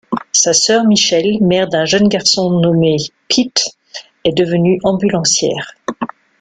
Sa 0.31 0.51
sœur, 0.51 0.85
Michelle, 0.87 1.37
mère 1.41 1.67
d'un 1.69 1.85
jeune 1.85 2.07
garçon 2.09 2.49
nommé 2.59 2.97
Pete, 3.27 3.61
est 4.23 4.33
devenue 4.35 4.79
ambulancière. 4.83 5.75